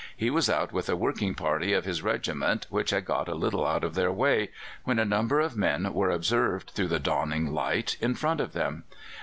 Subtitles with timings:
[0.17, 3.63] He was out with a working party of his regiment, which had got a little
[3.67, 4.49] out of their way,
[4.83, 8.83] when a number of men were observed through the dawning light in front of them.